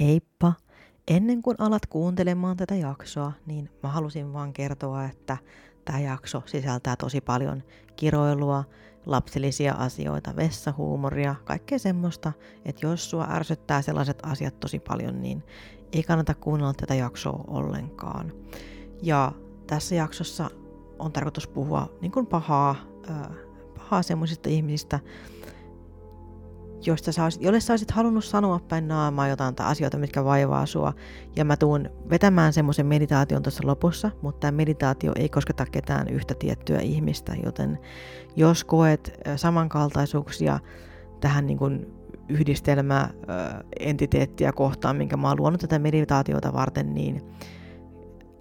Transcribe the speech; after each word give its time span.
Heippa! 0.00 0.52
Ennen 1.08 1.42
kuin 1.42 1.56
alat 1.58 1.86
kuuntelemaan 1.86 2.56
tätä 2.56 2.74
jaksoa, 2.74 3.32
niin 3.46 3.70
mä 3.82 3.88
halusin 3.88 4.32
vaan 4.32 4.52
kertoa, 4.52 5.04
että 5.04 5.36
tämä 5.84 6.00
jakso 6.00 6.42
sisältää 6.46 6.96
tosi 6.96 7.20
paljon 7.20 7.62
kiroilua, 7.96 8.64
lapsellisia 9.06 9.74
asioita, 9.74 10.36
vessahuumoria, 10.36 11.34
kaikkea 11.44 11.78
semmoista, 11.78 12.32
että 12.64 12.86
jos 12.86 13.10
sua 13.10 13.26
ärsyttää 13.30 13.82
sellaiset 13.82 14.18
asiat 14.22 14.60
tosi 14.60 14.78
paljon, 14.78 15.22
niin 15.22 15.42
ei 15.92 16.02
kannata 16.02 16.34
kuunnella 16.34 16.74
tätä 16.74 16.94
jaksoa 16.94 17.44
ollenkaan. 17.46 18.32
Ja 19.02 19.32
tässä 19.66 19.94
jaksossa 19.94 20.50
on 20.98 21.12
tarkoitus 21.12 21.48
puhua 21.48 21.88
niin 22.00 22.12
kuin 22.12 22.26
pahaa, 22.26 22.76
pahaa 23.78 24.02
semmoisista 24.02 24.48
ihmisistä, 24.48 25.00
joista 26.86 27.12
sä 27.12 27.24
olisit, 27.24 27.42
jolle 27.42 27.60
sä 27.60 27.72
olisit 27.72 27.90
halunnut 27.90 28.24
sanoa 28.24 28.60
päin 28.68 28.88
naamaa 28.88 29.28
jotain 29.28 29.54
tai 29.54 29.66
asioita, 29.66 29.98
mitkä 29.98 30.24
vaivaa 30.24 30.66
sua. 30.66 30.92
Ja 31.36 31.44
mä 31.44 31.56
tuun 31.56 31.90
vetämään 32.10 32.52
semmoisen 32.52 32.86
meditaation 32.86 33.42
tuossa 33.42 33.66
lopussa, 33.66 34.10
mutta 34.22 34.40
tämä 34.40 34.56
meditaatio 34.56 35.12
ei 35.16 35.28
kosketa 35.28 35.66
ketään 35.66 36.08
yhtä 36.08 36.34
tiettyä 36.34 36.78
ihmistä, 36.78 37.36
joten 37.44 37.78
jos 38.36 38.64
koet 38.64 39.20
samankaltaisuuksia 39.36 40.58
tähän 41.20 41.46
niin 41.46 41.58
kuin 41.58 41.86
yhdistelmä 42.28 43.08
entiteettiä 43.80 44.52
kohtaan, 44.52 44.96
minkä 44.96 45.16
mä 45.16 45.28
oon 45.28 45.38
luonut 45.38 45.60
tätä 45.60 45.78
meditaatiota 45.78 46.52
varten, 46.52 46.94
niin 46.94 47.22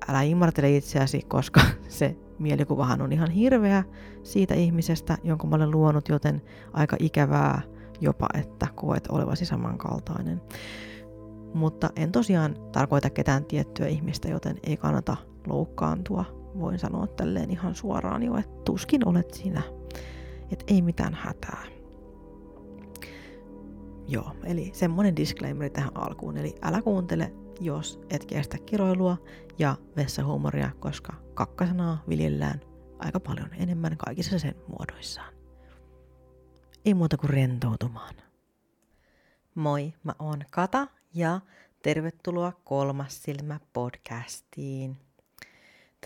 älä 0.10 0.22
imartele 0.22 0.76
itseäsi, 0.76 1.22
koska 1.28 1.62
se 1.88 2.16
mielikuvahan 2.40 3.02
on 3.02 3.12
ihan 3.12 3.32
hirveä 3.32 3.84
siitä 4.24 4.54
ihmisestä, 4.54 5.18
jonka 5.24 5.48
mä 5.48 5.56
olen 5.56 5.72
luonut, 5.72 6.10
joten 6.10 6.42
aika 6.74 6.96
ikävää 7.00 7.62
jopa, 8.02 8.28
että 8.34 8.68
koet 8.76 9.08
olevasi 9.08 9.46
samankaltainen. 9.46 10.42
Mutta 11.54 11.90
en 11.96 12.12
tosiaan 12.12 12.56
tarkoita 12.72 13.10
ketään 13.10 13.46
tiettyä 13.46 13.88
ihmistä, 13.88 14.28
joten 14.28 14.60
ei 14.64 14.78
kannata 14.78 15.18
loukkaantua. 15.48 16.26
Voin 16.60 16.80
sanoa 16.80 17.08
tälleen 17.08 17.52
ihan 17.52 17.76
suoraan 17.76 18.24
jo, 18.24 18.36
että 18.38 18.62
tuskin 18.66 19.08
olet 19.08 19.34
sinä. 19.34 19.62
Että 20.52 20.66
ei 20.68 20.82
mitään 20.82 21.14
hätää. 21.14 21.64
Joo, 24.08 24.32
eli 24.44 24.72
semmonen 24.74 25.16
disclaimer 25.16 25.70
tähän 25.70 25.98
alkuun. 25.98 26.38
Eli 26.38 26.56
älä 26.62 26.82
kuuntele, 26.82 27.34
jos 27.60 28.00
et 28.10 28.26
kestä 28.26 28.58
kiroilua 28.58 29.18
ja 29.60 29.76
vessahuumoria, 29.96 30.70
koska 30.80 31.14
kakkasanaa 31.34 32.04
viljellään 32.10 32.62
aika 33.00 33.20
paljon 33.20 33.50
enemmän 33.58 33.98
kaikissa 33.98 34.40
sen 34.40 34.56
muodoissaan 34.68 35.39
ei 36.90 36.94
muuta 36.94 37.18
kuin 37.18 37.30
rentoutumaan. 37.30 38.16
Moi, 39.56 39.94
mä 40.04 40.14
oon 40.20 40.46
Kata 40.52 40.88
ja 41.14 41.42
tervetuloa 41.82 42.52
Kolmas 42.64 43.24
silmä 43.24 43.60
podcastiin. 43.74 44.98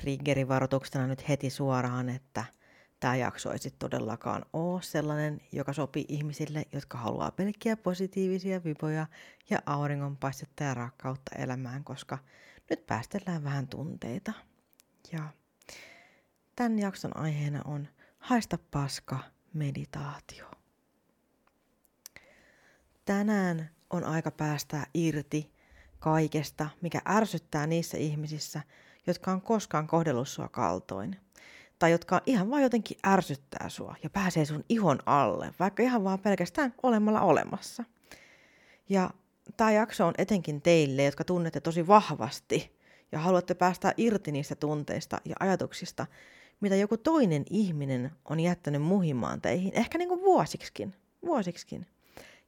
Triggerivaroituksena 0.01 1.07
nyt 1.07 1.29
heti 1.29 1.49
suoraan, 1.49 2.09
että 2.09 2.45
tämä 2.99 3.15
jakso 3.15 3.51
ei 3.51 3.59
sit 3.59 3.79
todellakaan 3.79 4.45
ole 4.53 4.81
sellainen, 4.81 5.41
joka 5.51 5.73
sopii 5.73 6.05
ihmisille, 6.07 6.65
jotka 6.71 6.97
haluaa 6.97 7.31
pelkkiä 7.31 7.77
positiivisia 7.77 8.63
vipoja 8.63 9.07
ja 9.49 9.59
auringonpaistetta 9.65 10.63
ja 10.63 10.73
rakkautta 10.73 11.35
elämään, 11.35 11.83
koska 11.83 12.17
nyt 12.69 12.85
päästellään 12.85 13.43
vähän 13.43 13.67
tunteita. 13.67 14.33
Ja 15.11 15.29
tämän 16.55 16.79
jakson 16.79 17.17
aiheena 17.17 17.61
on 17.65 17.87
haista 18.19 18.57
paska 18.71 19.19
meditaatio 19.53 20.52
tänään 23.05 23.69
on 23.89 24.03
aika 24.03 24.31
päästää 24.31 24.85
irti 24.93 25.51
kaikesta, 25.99 26.69
mikä 26.81 27.01
ärsyttää 27.09 27.67
niissä 27.67 27.97
ihmisissä, 27.97 28.61
jotka 29.07 29.31
on 29.31 29.41
koskaan 29.41 29.87
kohdellut 29.87 30.27
sua 30.27 30.47
kaltoin. 30.47 31.15
Tai 31.79 31.91
jotka 31.91 32.21
ihan 32.25 32.49
vaan 32.49 32.63
jotenkin 32.63 32.97
ärsyttää 33.07 33.69
sua 33.69 33.95
ja 34.03 34.09
pääsee 34.09 34.45
sun 34.45 34.65
ihon 34.69 34.99
alle, 35.05 35.53
vaikka 35.59 35.83
ihan 35.83 36.03
vaan 36.03 36.19
pelkästään 36.19 36.73
olemalla 36.83 37.21
olemassa. 37.21 37.83
Ja 38.89 39.09
tämä 39.57 39.71
jakso 39.71 40.07
on 40.07 40.13
etenkin 40.17 40.61
teille, 40.61 41.03
jotka 41.03 41.23
tunnette 41.23 41.61
tosi 41.61 41.87
vahvasti 41.87 42.77
ja 43.11 43.19
haluatte 43.19 43.53
päästä 43.53 43.93
irti 43.97 44.31
niistä 44.31 44.55
tunteista 44.55 45.21
ja 45.25 45.35
ajatuksista, 45.39 46.05
mitä 46.61 46.75
joku 46.75 46.97
toinen 46.97 47.45
ihminen 47.49 48.11
on 48.25 48.39
jättänyt 48.39 48.81
muhimaan 48.81 49.41
teihin, 49.41 49.71
ehkä 49.75 49.97
niin 49.97 50.09
kuin 50.09 50.21
vuosiksikin. 50.21 50.95
vuosiksikin. 51.25 51.87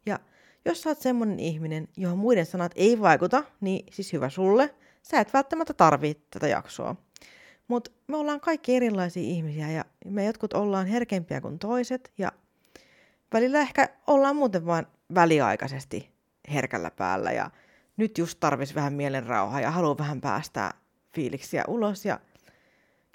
Ja 0.05 0.19
jos 0.65 0.81
sä 0.81 0.89
oot 0.89 1.01
semmonen 1.01 1.39
ihminen, 1.39 1.87
johon 1.97 2.17
muiden 2.17 2.45
sanat 2.45 2.71
ei 2.75 3.01
vaikuta, 3.01 3.43
niin 3.61 3.85
siis 3.91 4.13
hyvä 4.13 4.29
sulle. 4.29 4.75
Sä 5.01 5.19
et 5.19 5.33
välttämättä 5.33 5.73
tarvii 5.73 6.21
tätä 6.29 6.47
jaksoa. 6.47 6.95
Mutta 7.67 7.91
me 8.07 8.17
ollaan 8.17 8.39
kaikki 8.39 8.75
erilaisia 8.75 9.23
ihmisiä 9.23 9.71
ja 9.71 9.85
me 10.05 10.25
jotkut 10.25 10.53
ollaan 10.53 10.87
herkempiä 10.87 11.41
kuin 11.41 11.59
toiset 11.59 12.13
ja 12.17 12.31
välillä 13.33 13.59
ehkä 13.59 13.89
ollaan 14.07 14.35
muuten 14.35 14.65
vain 14.65 14.85
väliaikaisesti 15.15 16.11
herkällä 16.53 16.91
päällä 16.91 17.31
ja 17.31 17.49
nyt 17.97 18.17
just 18.17 18.39
tarvis 18.39 18.75
vähän 18.75 18.93
mielenrauhaa 18.93 19.61
ja 19.61 19.71
haluaa 19.71 19.97
vähän 19.97 20.21
päästää 20.21 20.73
fiiliksiä 21.15 21.63
ulos 21.67 22.05
ja 22.05 22.19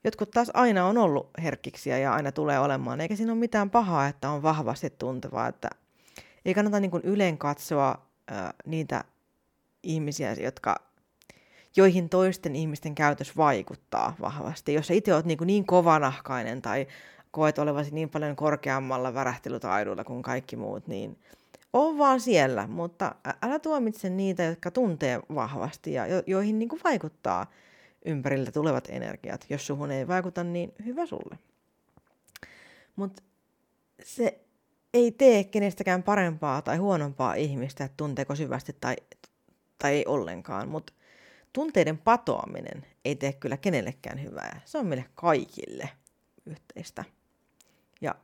jotkut 0.04 0.30
taas 0.30 0.50
aina 0.54 0.86
on 0.86 0.98
ollut 0.98 1.30
herkkiksiä 1.42 1.98
ja 1.98 2.14
aina 2.14 2.32
tulee 2.32 2.58
olemaan, 2.58 3.00
eikä 3.00 3.16
siinä 3.16 3.32
ole 3.32 3.38
mitään 3.40 3.70
pahaa, 3.70 4.06
että 4.06 4.30
on 4.30 4.42
vahvasti 4.42 4.90
tunteva, 4.90 5.46
että 5.46 5.70
ei 6.44 6.54
kannata 6.54 6.80
niin 6.80 6.90
kuin 6.90 7.02
yleen 7.02 7.38
katsoa 7.38 8.06
äh, 8.32 8.54
niitä 8.66 9.04
ihmisiä, 9.82 10.32
jotka, 10.32 10.76
joihin 11.76 12.08
toisten 12.08 12.56
ihmisten 12.56 12.94
käytös 12.94 13.36
vaikuttaa 13.36 14.16
vahvasti. 14.20 14.74
Jos 14.74 14.86
sä 14.86 14.94
itse 14.94 15.14
oot 15.14 15.24
niin, 15.24 15.38
kuin 15.38 15.46
niin 15.46 15.66
kovanahkainen 15.66 16.62
tai 16.62 16.86
koet 17.30 17.58
olevasi 17.58 17.94
niin 17.94 18.08
paljon 18.08 18.36
korkeammalla 18.36 19.14
värähtelytaidulla 19.14 20.04
kuin 20.04 20.22
kaikki 20.22 20.56
muut, 20.56 20.86
niin 20.86 21.18
on 21.72 21.98
vaan 21.98 22.20
siellä, 22.20 22.66
mutta 22.66 23.14
älä 23.42 23.58
tuomitse 23.58 24.10
niitä, 24.10 24.42
jotka 24.42 24.70
tuntee 24.70 25.20
vahvasti 25.34 25.92
ja 25.92 26.06
jo- 26.06 26.22
joihin 26.26 26.58
niin 26.58 26.68
kuin 26.68 26.80
vaikuttaa 26.84 27.46
ympärillä 28.04 28.52
tulevat 28.52 28.88
energiat. 28.90 29.46
Jos 29.50 29.66
suhun 29.66 29.90
ei 29.90 30.08
vaikuta, 30.08 30.44
niin 30.44 30.72
hyvä 30.84 31.06
sulle. 31.06 31.38
Mutta 32.96 33.22
se 34.02 34.40
ei 34.94 35.12
tee 35.12 35.44
kenestäkään 35.44 36.02
parempaa 36.02 36.62
tai 36.62 36.76
huonompaa 36.76 37.34
ihmistä, 37.34 37.84
että 37.84 37.96
tunteeko 37.96 38.34
syvästi 38.34 38.76
tai, 38.80 38.96
tai 39.78 39.94
ei 39.94 40.04
ollenkaan, 40.06 40.68
mutta 40.68 40.92
tunteiden 41.52 41.98
patoaminen 41.98 42.86
ei 43.04 43.16
tee 43.16 43.32
kyllä 43.32 43.56
kenellekään 43.56 44.22
hyvää. 44.22 44.60
Se 44.64 44.78
on 44.78 44.86
meille 44.86 45.04
kaikille 45.14 45.88
yhteistä. 46.46 47.04
Ja 48.00 48.14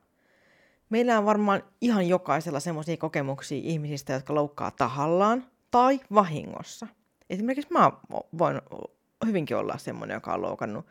meillä 0.90 1.18
on 1.18 1.26
varmaan 1.26 1.62
ihan 1.80 2.08
jokaisella 2.08 2.60
semmoisia 2.60 2.96
kokemuksia 2.96 3.60
ihmisistä, 3.64 4.12
jotka 4.12 4.34
loukkaa 4.34 4.70
tahallaan 4.70 5.46
tai 5.70 6.00
vahingossa. 6.14 6.86
Esimerkiksi 7.30 7.72
mä 7.72 7.92
voin 8.38 8.60
hyvinkin 9.26 9.56
olla 9.56 9.78
semmoinen, 9.78 10.14
joka 10.14 10.34
on 10.34 10.42
loukannut 10.42 10.86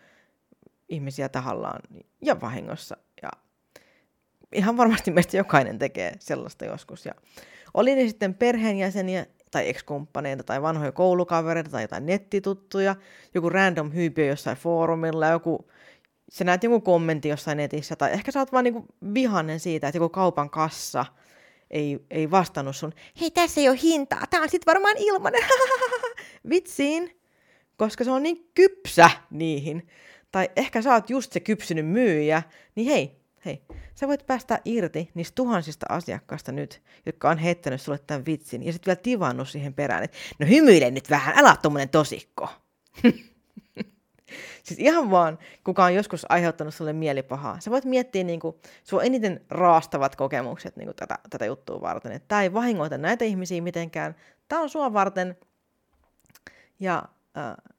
ihmisiä 0.90 1.30
tahallaan 1.30 1.82
ja 2.22 2.42
vahingossa 2.42 2.98
ihan 4.56 4.78
varmasti 4.78 5.12
meistä 5.12 5.38
jokainen 5.38 5.80
tekee 5.80 6.14
sellaista 6.20 6.66
joskus. 6.66 7.06
Ja 7.06 7.14
oli 7.74 7.96
ne 7.96 8.08
sitten 8.08 8.34
perheenjäseniä 8.34 9.26
tai 9.52 9.70
ekskumppaneita 9.70 10.44
tai 10.44 10.62
vanhoja 10.62 10.92
koulukavereita 10.92 11.70
tai 11.70 11.84
jotain 11.84 12.06
nettituttuja, 12.06 12.96
joku 13.34 13.50
random 13.50 13.92
hyypiö 13.94 14.26
jossain 14.26 14.58
foorumilla, 14.58 15.28
joku, 15.28 15.68
sä 16.32 16.44
näet 16.44 16.64
joku 16.64 16.82
kommentti 16.82 17.30
jossain 17.30 17.58
netissä, 17.58 17.96
tai 17.96 18.12
ehkä 18.12 18.32
sä 18.32 18.40
oot 18.40 18.52
vaan 18.52 18.64
niinku 18.64 18.86
vihannen 19.14 19.60
siitä, 19.60 19.88
että 19.88 19.98
joku 19.98 20.10
kaupan 20.10 20.50
kassa 20.50 21.06
ei, 21.72 22.06
ei 22.12 22.32
vastannut 22.32 22.76
sun, 22.76 22.94
hei 23.22 23.32
tässä 23.32 23.62
ei 23.62 23.70
ole 23.70 23.80
hintaa, 23.84 24.24
tää 24.30 24.42
on 24.42 24.50
sit 24.50 24.66
varmaan 24.66 24.96
ilmanen, 24.98 25.44
vitsiin, 26.50 27.22
koska 27.78 28.04
se 28.04 28.12
on 28.12 28.24
niin 28.24 28.50
kypsä 28.54 29.10
niihin. 29.30 29.88
Tai 30.32 30.50
ehkä 30.56 30.82
sä 30.82 30.94
oot 30.94 31.10
just 31.10 31.32
se 31.32 31.40
kypsynyt 31.40 31.88
myyjä, 31.88 32.44
niin 32.76 32.88
hei, 32.88 33.25
hei, 33.46 33.62
sä 33.96 34.08
voit 34.08 34.26
päästä 34.26 34.60
irti 34.66 35.12
niistä 35.14 35.36
tuhansista 35.36 35.86
asiakkaista 35.90 36.52
nyt, 36.52 36.82
jotka 37.06 37.30
on 37.30 37.38
heittänyt 37.38 37.82
sulle 37.82 38.00
tämän 38.08 38.26
vitsin, 38.26 38.64
ja 38.64 38.74
sitten 38.74 38.92
vielä 38.92 39.02
tivannut 39.04 39.50
siihen 39.50 39.74
perään, 39.74 40.04
että 40.04 40.18
no 40.40 40.48
hymyile 40.48 40.92
nyt 40.92 41.10
vähän, 41.10 41.38
älä 41.38 41.50
ole 41.50 41.58
tommonen 41.62 41.90
tosikko. 41.90 42.50
siis 44.64 44.80
ihan 44.80 45.12
vaan, 45.12 45.40
kuka 45.64 45.84
on 45.86 45.96
joskus 45.96 46.26
aiheuttanut 46.30 46.74
sulle 46.74 46.94
mielipahaa. 46.94 47.60
Sä 47.60 47.72
voit 47.72 47.86
miettiä 47.86 48.24
niin 48.24 48.40
kuin, 48.40 48.56
sua 48.84 49.04
eniten 49.04 49.46
raastavat 49.50 50.16
kokemukset 50.16 50.76
niin 50.76 50.88
kuin 50.88 50.96
tätä, 50.96 51.20
tätä 51.30 51.46
juttua 51.46 51.82
varten. 51.82 52.12
Että 52.12 52.28
tämä 52.28 52.44
ei 52.44 52.54
vahingoita 52.54 52.98
näitä 52.98 53.26
ihmisiä 53.26 53.62
mitenkään. 53.62 54.16
Tämä 54.48 54.62
on 54.62 54.70
sua 54.70 54.94
varten. 54.94 55.38
Ja 56.80 57.04
äh, 57.38 57.75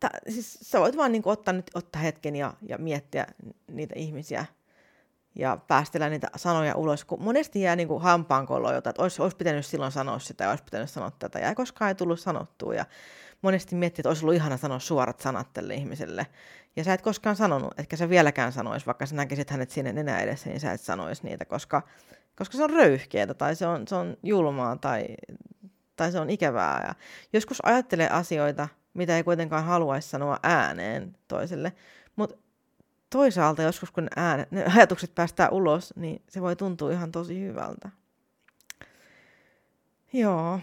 ta, 0.00 0.08
siis 0.28 0.58
sä 0.62 0.80
voit 0.80 0.96
vaan 0.96 1.12
niin 1.12 1.22
ottaa 1.24 1.54
nyt 1.54 1.70
ottaa 1.74 2.02
hetken 2.02 2.36
ja, 2.36 2.54
ja 2.62 2.78
miettiä 2.78 3.26
niitä 3.70 3.94
ihmisiä, 3.96 4.46
ja 5.34 5.58
päästellä 5.68 6.08
niitä 6.08 6.28
sanoja 6.36 6.74
ulos, 6.76 7.04
kun 7.04 7.22
monesti 7.22 7.60
jää 7.60 7.76
niin 7.76 7.88
kuin 7.88 8.02
hampaankoloon 8.02 8.74
jotain, 8.74 8.90
että 8.90 9.02
olisi, 9.02 9.22
olisi 9.22 9.36
pitänyt 9.36 9.66
silloin 9.66 9.92
sanoa 9.92 10.18
sitä 10.18 10.44
ja 10.44 10.50
olisi 10.50 10.64
pitänyt 10.64 10.90
sanoa 10.90 11.10
tätä, 11.18 11.38
ja 11.38 11.54
koskaan 11.54 11.88
ei 11.88 11.94
tullut 11.94 12.20
sanottua, 12.20 12.74
ja 12.74 12.84
monesti 13.42 13.76
miettii, 13.76 14.00
että 14.00 14.08
olisi 14.08 14.24
ollut 14.24 14.34
ihana 14.34 14.56
sanoa 14.56 14.78
suorat 14.78 15.20
sanat 15.20 15.52
tälle 15.52 15.74
ihmiselle, 15.74 16.26
ja 16.76 16.84
sä 16.84 16.94
et 16.94 17.02
koskaan 17.02 17.36
sanonut, 17.36 17.80
etkä 17.80 17.96
sä 17.96 18.08
vieläkään 18.08 18.52
sanoisi, 18.52 18.86
vaikka 18.86 19.06
sä 19.06 19.14
näkisit 19.14 19.50
hänet 19.50 19.70
sinne 19.70 19.92
nenä 19.92 20.18
edessä, 20.18 20.48
niin 20.48 20.60
sä 20.60 20.72
et 20.72 20.80
sanoisi 20.80 21.24
niitä, 21.24 21.44
koska, 21.44 21.82
koska 22.36 22.56
se 22.56 22.64
on 22.64 22.70
röyhkeätä, 22.70 23.34
tai 23.34 23.56
se 23.56 23.66
on, 23.66 23.88
se 23.88 23.94
on 23.94 24.16
julmaa, 24.22 24.76
tai, 24.76 25.06
tai 25.96 26.12
se 26.12 26.20
on 26.20 26.30
ikävää, 26.30 26.84
ja 26.88 26.94
joskus 27.32 27.58
ajattelee 27.62 28.08
asioita, 28.08 28.68
mitä 28.98 29.16
ei 29.16 29.24
kuitenkaan 29.24 29.64
haluaisi 29.64 30.08
sanoa 30.08 30.38
ääneen 30.42 31.16
toiselle, 31.28 31.72
mutta 32.16 32.36
toisaalta 33.10 33.62
joskus 33.62 33.90
kun 33.90 34.04
ne, 34.04 34.10
äänet, 34.16 34.50
ne 34.50 34.64
ajatukset 34.76 35.14
päästään 35.14 35.52
ulos, 35.52 35.94
niin 35.96 36.22
se 36.28 36.40
voi 36.40 36.56
tuntua 36.56 36.92
ihan 36.92 37.12
tosi 37.12 37.40
hyvältä. 37.40 37.90
Joo. 40.12 40.60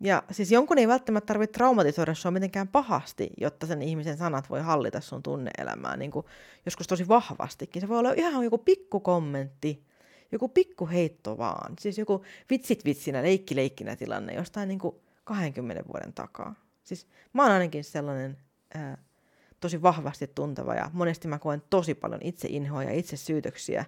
Ja 0.00 0.22
siis 0.30 0.52
jonkun 0.52 0.78
ei 0.78 0.88
välttämättä 0.88 1.26
tarvitse 1.26 1.52
traumatisoida 1.52 2.14
sua 2.14 2.30
mitenkään 2.30 2.68
pahasti, 2.68 3.30
jotta 3.40 3.66
sen 3.66 3.82
ihmisen 3.82 4.16
sanat 4.16 4.50
voi 4.50 4.60
hallita 4.60 5.00
sun 5.00 5.22
tunneelämää 5.22 5.96
niin 5.96 6.10
kuin 6.10 6.26
joskus 6.66 6.86
tosi 6.86 7.08
vahvastikin. 7.08 7.82
Se 7.82 7.88
voi 7.88 7.98
olla 7.98 8.12
ihan 8.16 8.44
joku 8.44 8.58
pikku 8.58 9.00
kommentti, 9.00 9.84
joku 10.32 10.48
pikku 10.48 10.88
heitto 10.88 11.38
vaan. 11.38 11.74
Siis 11.80 11.98
joku 11.98 12.24
vitsit 12.50 12.84
vitsinä, 12.84 13.22
leikki 13.22 13.56
leikkinä 13.56 13.96
tilanne 13.96 14.34
jostain 14.34 14.68
niin 14.68 14.78
kuin 14.78 14.96
20 15.24 15.84
vuoden 15.88 16.12
takaa. 16.12 16.54
Siis 16.88 17.06
mä 17.32 17.42
oon 17.42 17.52
ainakin 17.52 17.84
sellainen 17.84 18.38
ää, 18.74 18.98
tosi 19.60 19.82
vahvasti 19.82 20.26
tunteva 20.26 20.74
ja 20.74 20.90
monesti 20.92 21.28
mä 21.28 21.38
koen 21.38 21.62
tosi 21.70 21.94
paljon 21.94 22.20
itse 22.22 22.48
inhoa 22.50 22.82
ja 22.82 22.92
itse 22.92 23.16
syytöksiä 23.16 23.84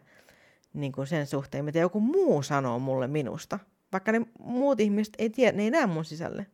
niin 0.74 0.92
kuin 0.92 1.06
sen 1.06 1.26
suhteen, 1.26 1.64
mitä 1.64 1.78
joku 1.78 2.00
muu 2.00 2.42
sanoo 2.42 2.78
mulle 2.78 3.06
minusta. 3.06 3.58
Vaikka 3.92 4.12
ne 4.12 4.20
muut 4.38 4.80
ihmiset 4.80 5.14
ei 5.18 5.30
tiedä, 5.30 5.56
ne 5.56 5.62
ei 5.62 5.70
näe 5.70 5.86
mun 5.86 6.04
sisälle. 6.04 6.46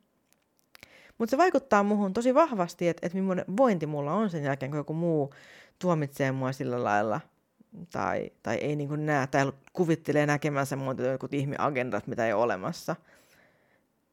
Mutta 1.19 1.31
se 1.31 1.38
vaikuttaa 1.38 1.82
muuhun 1.82 2.12
tosi 2.12 2.34
vahvasti, 2.34 2.88
että, 2.88 3.06
että 3.06 3.19
millainen 3.19 3.44
vointi 3.56 3.87
mulla 3.87 4.12
on 4.12 4.31
sen 4.31 4.44
jälkeen, 4.44 4.70
kun 4.70 4.78
joku 4.78 4.94
muu 4.94 5.34
tuomitsee 5.78 6.32
mua 6.32 6.52
sillä 6.52 6.84
lailla 6.84 7.20
tai, 7.93 8.31
tai 8.43 8.56
ei 8.56 8.76
niin 8.76 9.06
näe 9.06 9.26
tai 9.26 9.52
kuvittelee 9.72 10.26
näkemänsä 10.26 10.76
muuta 10.76 11.02
jotkut 11.02 11.34
ihmeagendat, 11.34 12.06
mitä 12.06 12.26
ei 12.26 12.32
ole 12.32 12.43
olemassa. 12.43 12.96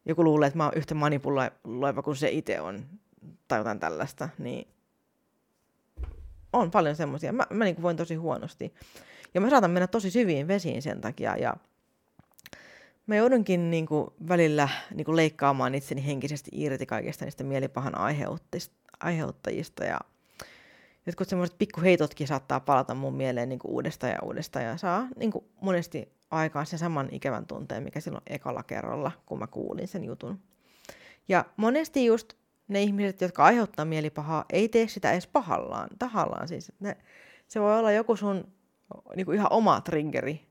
Joku 0.05 0.23
luulee, 0.23 0.47
että 0.47 0.57
mä 0.57 0.63
oon 0.63 0.73
yhtä 0.75 0.95
manipuloiva 0.95 2.01
kuin 2.03 2.17
se 2.17 2.29
itse 2.29 2.61
on 2.61 2.85
tai 3.47 3.59
jotain 3.59 3.79
tällaista, 3.79 4.29
niin 4.38 4.67
on 6.53 6.71
paljon 6.71 6.95
semmoisia. 6.95 7.33
Mä, 7.33 7.47
mä 7.50 7.63
niin 7.63 7.81
voin 7.81 7.97
tosi 7.97 8.15
huonosti. 8.15 8.73
Ja 9.33 9.41
mä 9.41 9.50
saatan 9.50 9.71
mennä 9.71 9.88
tosi 9.88 10.11
syviin 10.11 10.47
vesiin 10.47 10.81
sen 10.81 11.01
takia. 11.01 11.38
Ja 11.38 11.53
mä 13.07 13.15
joudunkin 13.15 13.71
niin 13.71 13.85
kuin 13.85 14.07
välillä 14.27 14.69
niin 14.94 15.05
kuin 15.05 15.15
leikkaamaan 15.15 15.75
itseni 15.75 16.06
henkisesti 16.06 16.51
irti 16.53 16.85
kaikista 16.85 17.25
niistä 17.25 17.44
mielipahan 17.44 17.94
aiheuttajista. 18.99 19.83
Ja 19.83 19.99
jotkut 21.06 21.29
semmoiset 21.29 21.57
pikkuheitotkin 21.57 22.27
saattaa 22.27 22.59
palata 22.59 22.94
mun 22.94 23.15
mieleen 23.15 23.49
niin 23.49 23.59
kuin 23.59 23.71
uudestaan 23.71 24.11
ja 24.13 24.19
uudestaan. 24.23 24.65
Ja 24.65 24.77
saa 24.77 25.07
niin 25.15 25.31
kuin 25.31 25.45
monesti 25.61 26.11
aikaan 26.33 26.65
sen 26.65 26.80
saman 26.80 27.09
ikävän 27.12 27.45
tunteen, 27.45 27.83
mikä 27.83 28.00
silloin 28.00 28.24
ekalla 28.27 28.63
kerralla, 28.63 29.12
kun 29.25 29.39
mä 29.39 29.47
kuulin 29.47 29.88
sen 29.88 30.03
jutun. 30.03 30.39
Ja 31.27 31.45
monesti 31.57 32.06
just 32.06 32.33
ne 32.68 32.81
ihmiset, 32.81 33.21
jotka 33.21 33.44
aiheuttaa 33.44 33.85
mielipahaa, 33.85 34.45
ei 34.53 34.69
tee 34.69 34.88
sitä 34.88 35.12
edes 35.12 35.27
pahallaan, 35.27 35.89
tahallaan 36.00 36.47
siis. 36.47 36.71
Ne, 36.80 36.97
se 37.47 37.62
voi 37.62 37.80
olla 37.80 37.91
joku 37.91 38.15
sun 38.15 38.53
niin 39.15 39.25
kuin 39.25 39.35
ihan 39.35 39.51
oma 39.51 39.81
triggeri. 39.81 40.47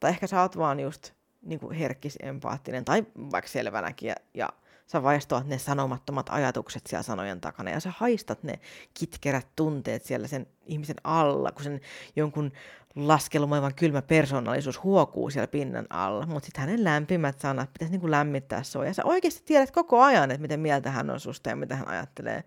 Tai 0.00 0.10
ehkä 0.10 0.26
sä 0.26 0.42
oot 0.42 0.58
vaan 0.58 0.80
just 0.80 1.12
niin 1.42 1.60
kuin 1.60 1.76
herkkis, 1.76 2.18
empaattinen 2.22 2.84
tai 2.84 3.06
vaikka 3.16 3.48
selvänäkin 3.48 4.08
ja, 4.08 4.14
ja 4.34 4.48
sä 4.92 5.02
vaistoat 5.02 5.46
ne 5.46 5.58
sanomattomat 5.58 6.26
ajatukset 6.30 6.86
siellä 6.86 7.02
sanojen 7.02 7.40
takana 7.40 7.70
ja 7.70 7.80
sä 7.80 7.92
haistat 7.96 8.42
ne 8.42 8.60
kitkerät 8.94 9.46
tunteet 9.56 10.04
siellä 10.04 10.28
sen 10.28 10.46
ihmisen 10.66 10.96
alla, 11.04 11.52
kun 11.52 11.64
sen 11.64 11.80
jonkun 12.16 12.52
laskelmoivan 12.96 13.74
kylmä 13.74 14.02
persoonallisuus 14.02 14.82
huokuu 14.82 15.30
siellä 15.30 15.46
pinnan 15.46 15.86
alla, 15.90 16.26
mutta 16.26 16.46
sitten 16.46 16.60
hänen 16.60 16.84
lämpimät 16.84 17.40
sanat 17.40 17.72
pitäisi 17.72 17.92
niinku 17.92 18.10
lämmittää 18.10 18.62
sua. 18.62 18.84
Ja 18.84 18.94
sä 18.94 19.04
oikeasti 19.04 19.42
tiedät 19.44 19.70
koko 19.70 20.02
ajan, 20.02 20.30
että 20.30 20.42
miten 20.42 20.60
mieltä 20.60 20.90
hän 20.90 21.10
on 21.10 21.20
susta 21.20 21.50
ja 21.50 21.56
mitä 21.56 21.76
hän 21.76 21.88
ajattelee. 21.88 22.44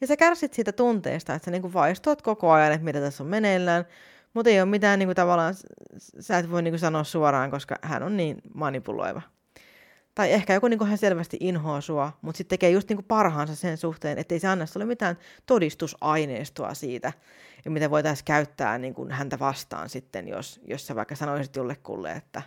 Ja 0.00 0.06
sä 0.06 0.16
kärsit 0.16 0.54
siitä 0.54 0.72
tunteesta, 0.72 1.34
että 1.34 1.44
sä 1.44 1.50
niinku 1.50 1.72
vaistoat 1.72 2.22
koko 2.22 2.52
ajan, 2.52 2.72
että 2.72 2.84
mitä 2.84 3.00
tässä 3.00 3.24
on 3.24 3.30
meneillään, 3.30 3.84
mutta 4.34 4.50
ei 4.50 4.60
ole 4.60 4.70
mitään 4.70 4.98
niinku 4.98 5.14
tavallaan, 5.14 5.54
sä 6.20 6.38
et 6.38 6.50
voi 6.50 6.62
niinku 6.62 6.78
sanoa 6.78 7.04
suoraan, 7.04 7.50
koska 7.50 7.76
hän 7.82 8.02
on 8.02 8.16
niin 8.16 8.36
manipuloiva. 8.54 9.22
Tai 10.16 10.32
ehkä 10.32 10.54
joku 10.54 10.68
niin 10.68 10.86
hän 10.86 10.98
selvästi 10.98 11.36
inhoaa 11.40 11.80
sua, 11.80 12.12
mutta 12.22 12.36
sitten 12.36 12.58
tekee 12.58 12.70
just 12.70 12.88
niin 12.88 13.04
parhaansa 13.04 13.54
sen 13.54 13.76
suhteen, 13.76 14.18
ettei 14.18 14.38
se 14.38 14.48
anna 14.48 14.66
sulle 14.66 14.86
mitään 14.86 15.18
todistusaineistoa 15.46 16.74
siitä, 16.74 17.12
ja 17.64 17.70
mitä 17.70 17.90
voitaisiin 17.90 18.24
käyttää 18.24 18.78
niin 18.78 18.94
kuin 18.94 19.10
häntä 19.10 19.38
vastaan 19.38 19.88
sitten, 19.88 20.28
jos, 20.28 20.60
jos 20.68 20.86
sä 20.86 20.94
vaikka 20.94 21.14
sanoisit 21.14 21.56
jollekulle, 21.56 22.12
että, 22.12 22.42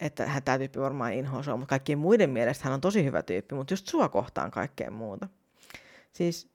että 0.00 0.26
hän 0.26 0.42
tämä 0.42 0.58
tyyppi 0.58 0.80
varmaan 0.80 1.12
inhoaa 1.12 1.42
sua, 1.42 1.56
mutta 1.56 1.70
kaikkien 1.70 1.98
muiden 1.98 2.30
mielestä 2.30 2.64
hän 2.64 2.74
on 2.74 2.80
tosi 2.80 3.04
hyvä 3.04 3.22
tyyppi, 3.22 3.54
mutta 3.54 3.72
just 3.72 3.86
sua 3.86 4.08
kohtaan 4.08 4.50
kaikkeen 4.50 4.92
muuta. 4.92 5.28
Siis 6.12 6.48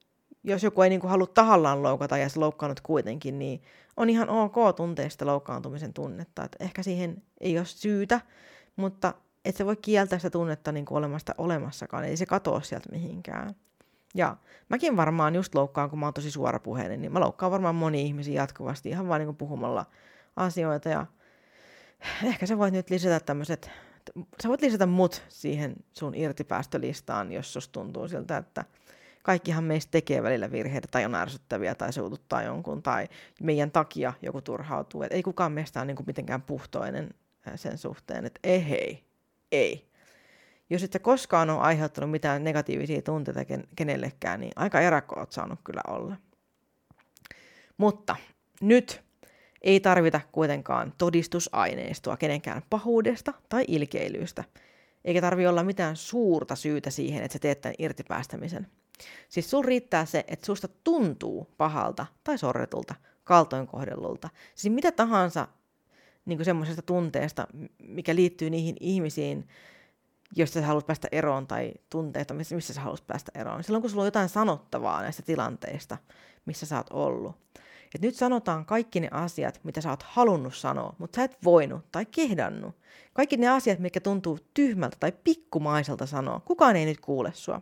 jos 0.44 0.64
joku 0.64 0.82
ei 0.82 0.90
niin 0.90 1.02
kuin 1.02 1.12
halua 1.12 1.28
tahallaan 1.28 1.84
loukata 1.84 2.18
ja 2.18 2.30
se 2.30 2.40
loukkaannut 2.40 2.82
kuitenkin, 2.82 3.40
niin 3.40 3.62
on 3.98 4.10
ihan 4.10 4.30
ok 4.30 4.76
tuntea 4.76 5.10
sitä 5.10 5.26
loukkaantumisen 5.26 5.94
tunnetta. 5.94 6.44
Että 6.44 6.58
ehkä 6.64 6.84
siihen 6.84 7.24
ei 7.42 7.58
ole 7.58 7.66
syytä, 7.66 8.22
mutta 8.76 9.14
että 9.50 9.58
se 9.58 9.66
voi 9.66 9.76
kieltää 9.76 10.20
sitä 10.20 10.30
tunnetta 10.30 10.72
niin 10.72 10.86
olemasta 10.90 11.36
olemassakaan, 11.38 12.04
ei 12.04 12.18
se 12.18 12.26
katoa 12.26 12.62
sieltä 12.62 12.90
mihinkään. 12.92 13.56
Ja 14.16 14.38
mäkin 14.70 14.98
varmaan 14.98 15.36
just 15.36 15.56
loukkaan, 15.56 15.90
kun 15.90 16.00
mä 16.00 16.06
oon 16.06 16.14
tosi 16.14 16.32
suorapuheinen, 16.32 17.02
niin 17.02 17.14
mä 17.14 17.20
loukkaan 17.20 17.52
varmaan 17.52 17.76
moni 17.76 18.02
ihmisiä 18.02 18.42
jatkuvasti 18.42 18.90
ihan 18.90 19.08
vaan 19.08 19.20
niin 19.20 19.28
kuin 19.28 19.38
puhumalla 19.38 19.86
asioita. 20.36 20.90
Ja 20.90 21.06
ehkä 22.24 22.46
sä 22.46 22.58
voit 22.58 22.74
nyt 22.74 22.90
lisätä 22.90 23.20
tämmöiset, 23.20 23.72
sä 24.44 24.50
voit 24.50 24.62
lisätä 24.62 24.86
mut 24.86 25.24
siihen 25.30 25.76
sun 25.94 26.16
irtipäästölistaan, 26.16 27.32
jos 27.32 27.54
susta 27.54 27.72
tuntuu 27.72 28.08
siltä, 28.08 28.38
että 28.38 28.66
kaikkihan 29.24 29.64
meistä 29.64 29.92
tekee 29.92 30.24
välillä 30.24 30.52
virheitä 30.52 30.88
tai 30.92 31.06
on 31.06 31.16
ärsyttäviä 31.16 31.76
tai 31.76 31.94
suututtaa 31.94 32.44
jonkun 32.44 32.84
tai 32.84 33.08
meidän 33.42 33.72
takia 33.72 34.14
joku 34.22 34.42
turhautuu. 34.42 35.04
Et 35.04 35.12
ei 35.12 35.24
kukaan 35.24 35.52
meistä 35.52 35.80
ole 35.80 35.86
niin 35.86 35.96
kuin 35.96 36.08
mitenkään 36.08 36.42
puhtoinen 36.42 37.10
sen 37.56 37.78
suhteen, 37.78 38.26
että 38.26 38.40
ei 38.44 38.70
hei, 38.70 39.07
ei. 39.52 39.88
Jos 40.70 40.84
et 40.84 40.94
sä 40.94 41.00
koskaan 41.00 41.50
ole 41.50 41.60
aiheuttanut 41.60 42.12
mitään 42.12 42.44
negatiivisia 42.44 43.02
tunteita 43.02 43.44
ken- 43.44 43.68
kenellekään, 43.76 44.40
niin 44.40 44.52
aika 44.56 44.82
erakko 44.82 45.20
oot 45.20 45.32
saanut 45.32 45.60
kyllä 45.64 45.82
olla. 45.88 46.16
Mutta 47.78 48.16
nyt 48.62 49.02
ei 49.62 49.80
tarvita 49.80 50.22
kuitenkaan 50.32 50.94
todistusaineistoa 50.98 52.18
kenenkään 52.18 52.62
pahuudesta 52.70 53.34
tai 53.50 53.66
ilkeilystä, 53.68 54.44
eikä 55.06 55.22
tarvi 55.22 55.48
olla 55.48 55.64
mitään 55.64 55.96
suurta 55.96 56.56
syytä 56.56 56.90
siihen, 56.90 57.24
että 57.24 57.34
sä 57.34 57.40
teet 57.40 57.62
tämän 57.62 57.76
irtipäästämisen. 57.80 58.68
Siis 59.30 59.50
sun 59.50 59.66
riittää 59.66 60.06
se, 60.06 60.26
että 60.28 60.46
susta 60.46 60.68
tuntuu 60.84 61.54
pahalta 61.58 62.06
tai 62.24 62.38
sorretulta, 62.38 62.96
kaltoinkohdellulta. 63.24 64.30
Siis 64.56 64.74
mitä 64.74 64.92
tahansa 64.92 65.48
niin 66.28 66.46
semmoisesta 66.46 66.82
tunteesta, 66.82 67.48
mikä 67.84 68.16
liittyy 68.16 68.50
niihin 68.50 68.76
ihmisiin, 68.80 69.48
joista 70.36 70.60
sä 70.60 70.66
haluat 70.66 70.88
päästä 70.88 71.08
eroon, 71.12 71.48
tai 71.48 71.74
tunteita, 71.90 72.34
missä, 72.34 72.56
missä 72.56 72.74
sä 72.74 72.82
haluat 72.82 73.08
päästä 73.08 73.32
eroon. 73.36 73.64
Silloin 73.64 73.82
kun 73.82 73.90
sulla 73.90 74.02
on 74.02 74.08
jotain 74.08 74.30
sanottavaa 74.30 75.02
näistä 75.02 75.24
tilanteista, 75.24 75.98
missä 76.46 76.66
sä 76.66 76.78
oot 76.78 76.88
ollut. 76.90 77.36
Et 77.96 78.02
nyt 78.02 78.16
sanotaan 78.16 78.66
kaikki 78.66 79.00
ne 79.00 79.08
asiat, 79.12 79.60
mitä 79.64 79.82
sä 79.82 79.90
oot 79.90 80.04
halunnut 80.04 80.56
sanoa, 80.56 80.96
mutta 80.98 81.16
sä 81.16 81.24
et 81.24 81.38
voinut 81.44 81.92
tai 81.92 82.06
kehdannut. 82.06 82.76
Kaikki 83.14 83.38
ne 83.38 83.48
asiat, 83.48 83.80
mikä 83.80 84.00
tuntuu 84.00 84.40
tyhmältä 84.54 84.98
tai 85.00 85.12
pikkumaiselta 85.24 86.06
sanoa. 86.06 86.40
Kukaan 86.40 86.76
ei 86.76 86.86
nyt 86.86 87.00
kuule 87.00 87.32
sua. 87.34 87.62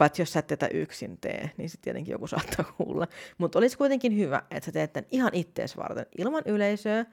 Paitsi 0.00 0.22
jos 0.22 0.32
sä 0.32 0.38
et 0.38 0.46
tätä 0.46 0.68
yksin 0.68 1.18
tee, 1.20 1.50
niin 1.56 1.70
sitten 1.70 1.84
tietenkin 1.84 2.12
joku 2.12 2.26
saattaa 2.26 2.72
kuulla. 2.76 3.06
Mutta 3.38 3.58
olisi 3.58 3.78
kuitenkin 3.78 4.16
hyvä, 4.16 4.42
että 4.50 4.66
sä 4.66 4.72
teet 4.72 4.92
tämän 4.92 5.08
ihan 5.10 5.34
ittees 5.34 5.76
varten, 5.76 6.06
ilman 6.18 6.42
yleisöä, 6.46 7.06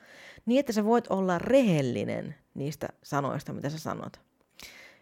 niin 0.46 0.60
että 0.60 0.74
sä 0.74 0.86
voit 0.86 1.08
olla 1.08 1.38
rehellinen 1.38 2.36
niistä 2.54 2.88
sanoista, 3.04 3.54
mitä 3.54 3.70
sä 3.70 3.80
sanot. 3.80 4.20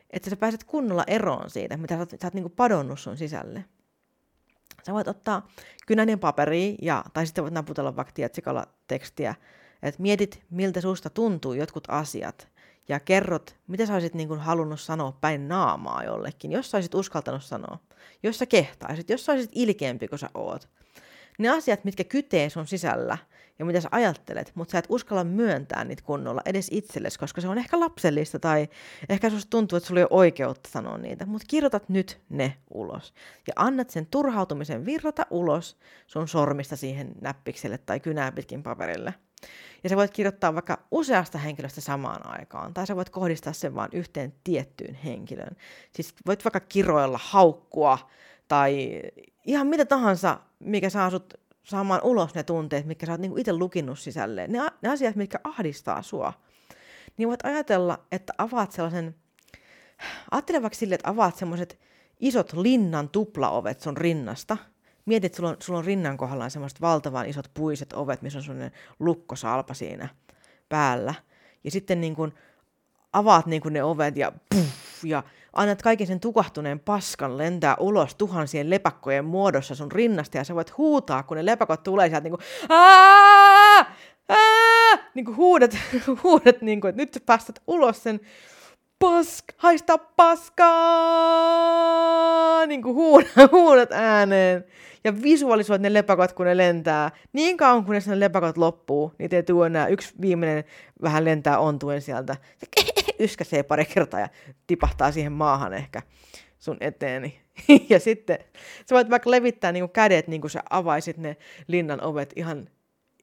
Että 0.09 0.29
sä 0.29 0.35
pääset 0.35 0.63
kunnolla 0.63 1.03
eroon 1.07 1.49
siitä, 1.49 1.77
mitä 1.77 1.95
sä 1.95 1.99
oot, 1.99 2.09
sä 2.09 2.27
oot 2.27 2.33
niinku 2.33 2.49
padonnut 2.49 2.99
sun 2.99 3.17
sisälle. 3.17 3.65
Sä 4.85 4.93
voit 4.93 5.07
ottaa 5.07 5.47
kynän 5.87 6.19
paperi, 6.19 6.75
ja, 6.81 7.03
tai 7.13 7.25
sitten 7.25 7.43
voit 7.43 7.53
naputella 7.53 7.95
vaikka 7.95 8.13
tietsikalla 8.13 8.67
tekstiä, 8.87 9.35
että 9.83 10.01
mietit, 10.01 10.43
miltä 10.49 10.81
susta 10.81 11.09
tuntuu 11.09 11.53
jotkut 11.53 11.83
asiat, 11.87 12.47
ja 12.87 12.99
kerrot, 12.99 13.55
mitä 13.67 13.85
sä 13.85 13.93
olisit 13.93 14.13
niin 14.13 14.27
kuin 14.27 14.39
halunnut 14.39 14.81
sanoa 14.81 15.17
päin 15.21 15.47
naamaa 15.47 16.03
jollekin, 16.03 16.51
jos 16.51 16.71
sä 16.71 16.77
olisit 16.77 16.95
uskaltanut 16.95 17.43
sanoa, 17.43 17.79
jos 18.23 18.39
sä 18.39 18.45
kehtaisit, 18.45 19.09
jos 19.09 19.25
sä 19.25 19.31
olisit 19.31 19.51
ilkeämpi 19.53 20.07
kuin 20.07 20.19
sä 20.19 20.29
oot, 20.33 20.69
Ne 21.39 21.49
asiat, 21.49 21.83
mitkä 21.83 22.03
kytee 22.03 22.49
sun 22.49 22.67
sisällä 22.67 23.17
ja 23.59 23.65
mitä 23.65 23.81
sä 23.81 23.89
ajattelet, 23.91 24.51
mutta 24.55 24.71
sä 24.71 24.77
et 24.77 24.85
uskalla 24.89 25.23
myöntää 25.23 25.83
niitä 25.83 26.03
kunnolla 26.03 26.41
edes 26.45 26.67
itsellesi, 26.71 27.19
koska 27.19 27.41
se 27.41 27.47
on 27.47 27.57
ehkä 27.57 27.79
lapsellista 27.79 28.39
tai 28.39 28.67
ehkä 29.09 29.29
susta 29.29 29.49
tuntuu, 29.49 29.77
että 29.77 29.87
sulla 29.87 29.99
ei 29.99 30.07
ole 30.09 30.19
oikeutta 30.19 30.69
sanoa 30.69 30.97
niitä, 30.97 31.25
mutta 31.25 31.45
kirjoitat 31.49 31.89
nyt 31.89 32.21
ne 32.29 32.57
ulos. 32.69 33.13
Ja 33.47 33.53
annat 33.55 33.89
sen 33.89 34.05
turhautumisen 34.05 34.85
virrata 34.85 35.25
ulos 35.29 35.77
sun 36.07 36.27
sormista 36.27 36.75
siihen 36.75 37.11
näppikselle 37.21 37.77
tai 37.77 37.99
kynää 37.99 38.31
pitkin 38.31 38.63
paperille. 38.63 39.13
Ja 39.83 39.89
sä 39.89 39.95
voit 39.95 40.11
kirjoittaa 40.11 40.53
vaikka 40.53 40.79
useasta 40.91 41.37
henkilöstä 41.37 41.81
samaan 41.81 42.27
aikaan, 42.27 42.73
tai 42.73 42.87
sä 42.87 42.95
voit 42.95 43.09
kohdistaa 43.09 43.53
sen 43.53 43.75
vain 43.75 43.89
yhteen 43.93 44.33
tiettyyn 44.43 44.95
henkilöön. 44.95 45.55
Siis 45.91 46.13
voit 46.25 46.45
vaikka 46.45 46.59
kiroilla, 46.59 47.19
haukkua, 47.23 48.09
tai 48.47 49.01
ihan 49.45 49.67
mitä 49.67 49.85
tahansa, 49.85 50.39
mikä 50.59 50.89
saa 50.89 51.09
sut 51.09 51.33
saamaan 51.63 52.03
ulos 52.03 52.35
ne 52.35 52.43
tunteet, 52.43 52.85
mitkä 52.85 53.05
sä 53.05 53.11
oot 53.11 53.21
niinku 53.21 53.37
itse 53.37 53.53
lukinnut 53.53 53.99
sisälleen. 53.99 54.51
Ne, 54.51 54.59
ne 54.81 54.89
asiat, 54.89 55.15
mitkä 55.15 55.39
ahdistaa 55.43 56.01
sua. 56.01 56.33
Niin 57.17 57.29
voit 57.29 57.45
ajatella, 57.45 57.99
että 58.11 58.33
avaat 58.37 58.71
sellaisen, 58.71 59.15
ajattele 60.31 60.61
vaikka 60.61 60.77
silleen, 60.77 60.95
että 60.95 61.09
avaat 61.09 61.35
semmoiset 61.35 61.79
isot 62.19 62.53
linnan 62.53 63.09
tuplaovet 63.09 63.81
sun 63.81 63.97
rinnasta– 63.97 64.57
Mietit, 65.05 65.25
että 65.25 65.35
sulla 65.35 65.49
on, 65.49 65.55
sulla 65.59 65.79
on 65.79 65.85
rinnan 65.85 66.17
kohdallaan 66.17 66.51
semmoiset 66.51 66.81
valtavan 66.81 67.25
isot 67.25 67.51
puiset 67.53 67.93
ovet, 67.93 68.21
missä 68.21 68.39
on 68.39 68.43
semmoinen 68.43 68.71
lukkosalpa 68.99 69.73
siinä 69.73 70.09
päällä. 70.69 71.13
Ja 71.63 71.71
sitten 71.71 72.01
niin 72.01 72.15
kuin 72.15 72.33
avaat 73.13 73.45
niin 73.45 73.61
kuin 73.61 73.73
ne 73.73 73.83
ovet 73.83 74.17
ja 74.17 74.31
puff, 74.55 75.03
ja 75.03 75.23
annat 75.53 75.81
kaiken 75.81 76.07
sen 76.07 76.19
tukahtuneen 76.19 76.79
paskan 76.79 77.37
lentää 77.37 77.75
ulos 77.79 78.15
tuhansien 78.15 78.69
lepakkojen 78.69 79.25
muodossa 79.25 79.75
sun 79.75 79.91
rinnasta, 79.91 80.37
ja 80.37 80.43
sä 80.43 80.55
voit 80.55 80.77
huutaa, 80.77 81.23
kun 81.23 81.37
ne 81.37 81.45
lepakot 81.45 81.83
tulee 81.83 82.09
sieltä 82.09 82.29
niin 82.29 82.37
kuin 82.37 82.41
niin 85.15 85.25
kuin 85.25 85.37
huudet, 85.37 85.77
huudet 86.23 86.61
niin 86.61 86.81
kuin, 86.81 86.89
että 86.89 87.01
nyt 87.01 87.23
päästät 87.25 87.61
ulos 87.67 88.03
sen 88.03 88.19
pask, 88.99 89.45
haista 89.57 89.97
paskaa, 89.97 90.65
niin 92.65 92.81
kuin 92.81 92.95
huudat, 92.95 93.51
huudat 93.51 93.91
ääneen 93.91 94.65
ja 95.05 95.21
visualisoit 95.21 95.81
ne 95.81 95.93
lepakot, 95.93 96.33
kun 96.33 96.45
ne 96.45 96.57
lentää. 96.57 97.11
Niin 97.33 97.57
kauan, 97.57 97.85
kunnes 97.85 98.07
ne 98.07 98.19
lepakot 98.19 98.57
loppuu, 98.57 99.13
niin 99.19 99.35
ei 99.35 99.43
tule 99.43 99.65
enää 99.65 99.87
yksi 99.87 100.13
viimeinen 100.21 100.63
vähän 101.01 101.25
lentää 101.25 101.59
ontuen 101.59 102.01
sieltä. 102.01 102.35
Se 102.57 102.67
yskäsee 103.23 103.63
pari 103.63 103.85
kertaa 103.85 104.19
ja 104.19 104.29
tipahtaa 104.67 105.11
siihen 105.11 105.31
maahan 105.31 105.73
ehkä 105.73 106.01
sun 106.59 106.77
eteeni. 106.79 107.39
ja 107.89 107.99
sitten 107.99 108.37
sä 108.89 108.95
voit 108.95 109.09
vaikka 109.09 109.31
levittää 109.31 109.71
niin 109.71 109.81
kuin 109.81 109.91
kädet, 109.91 110.27
niin 110.27 110.41
kuin 110.41 110.51
sä 110.51 110.63
avaisit 110.69 111.17
ne 111.17 111.37
linnan 111.67 112.03
ovet 112.03 112.33
ihan 112.35 112.69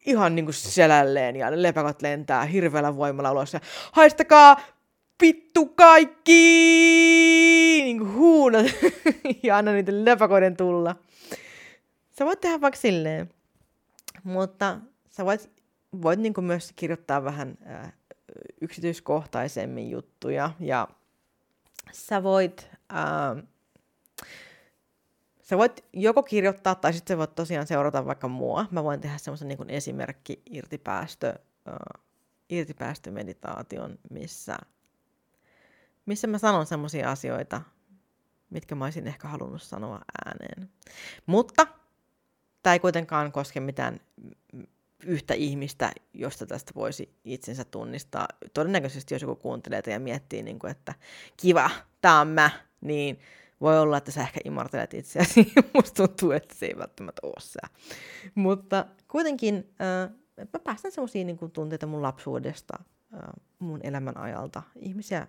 ihan 0.07 0.35
niin 0.35 0.45
kuin 0.45 0.55
selälleen 0.55 1.37
ja 1.37 1.51
ne 1.51 1.63
lepakot 1.63 2.03
lentää 2.03 2.45
hirveällä 2.45 2.97
voimalla 2.97 3.33
ulos 3.33 3.53
ja 3.53 3.61
haistakaa 3.93 4.61
vittu 5.23 5.67
kaikki! 5.67 6.33
Niin 7.85 7.99
kuin 7.99 8.15
huunat 8.15 8.67
ja 9.43 9.57
anna 9.57 9.73
niiden 9.73 10.05
lepakoiden 10.05 10.57
tulla. 10.57 10.97
Sä 12.23 12.27
voit 12.27 12.41
tehdä 12.41 12.61
vaikka 12.61 12.81
silleen, 12.81 13.31
mutta 14.25 14.79
sä 15.11 15.25
voit, 15.25 15.51
voit 16.03 16.21
niin 16.21 16.35
kuin 16.35 16.45
myös 16.45 16.73
kirjoittaa 16.77 17.25
vähän 17.25 17.59
äh, 17.71 17.93
yksityiskohtaisemmin 18.61 19.91
juttuja 19.91 20.51
ja 20.61 20.89
sä 21.93 22.23
voit, 22.23 22.71
äh, 22.93 23.45
sä 25.43 25.59
voit 25.59 25.85
joko 25.93 26.23
kirjoittaa 26.23 26.75
tai 26.75 26.93
sitten 26.93 27.15
sä 27.15 27.19
voit 27.19 27.35
tosiaan 27.35 27.67
seurata 27.67 28.07
vaikka 28.07 28.29
mua. 28.29 28.67
Mä 28.71 28.85
voin 28.85 29.01
tehdä 29.01 29.19
semmoisen 29.19 29.49
niin 29.49 29.71
esimerkki 29.71 30.43
irtipäästö, 30.51 31.35
äh, 31.69 32.03
irtipäästömeditaation, 32.51 33.99
missä, 34.11 34.57
missä 36.07 36.27
mä 36.27 36.39
sanon 36.39 36.67
semmoisia 36.67 37.11
asioita, 37.11 37.63
mitkä 38.51 38.75
mä 38.75 38.85
olisin 38.85 39.07
ehkä 39.07 39.29
halunnut 39.29 39.63
sanoa 39.63 40.01
ääneen. 40.27 40.71
Mutta 41.27 41.82
Tämä 42.63 42.75
ei 42.75 42.81
kuitenkaan 42.81 43.33
koske 43.33 43.61
mitään 43.61 44.01
yhtä 45.07 45.35
ihmistä, 45.35 45.93
josta 46.15 46.47
tästä 46.47 46.73
voisi 46.75 47.15
itsensä 47.25 47.65
tunnistaa. 47.65 48.29
Todennäköisesti 48.55 49.15
jos 49.15 49.23
joku 49.23 49.37
kuuntelee 49.37 49.83
ja 49.87 50.01
miettii, 50.01 50.43
niin 50.43 50.59
kuin, 50.59 50.71
että 50.71 50.95
kiva, 51.37 51.71
tämä 52.01 52.21
on 52.21 52.29
mä, 52.29 52.51
niin 52.81 53.19
voi 53.61 53.79
olla, 53.79 53.97
että 53.97 54.11
sä 54.11 54.21
ehkä 54.21 54.41
imartelet 54.45 54.95
itseäsi. 54.95 55.53
Musta 55.75 56.07
tuntuu, 56.07 56.31
että 56.31 56.55
se 56.55 56.67
ei 56.67 56.79
välttämättä 56.79 57.27
ole 57.27 57.41
sä. 57.41 57.61
Mutta 58.35 58.87
kuitenkin 59.09 59.75
äh, 59.81 60.11
mä 60.53 60.59
päästän 60.65 60.93
sellaisia 60.93 61.25
niin 61.25 61.51
tunteita 61.53 61.87
mun 61.87 62.03
lapsuudesta, 62.03 62.79
äh, 63.15 63.21
mun 63.59 63.81
elämän 63.83 64.17
ajalta. 64.17 64.63
Ihmisiä, 64.77 65.27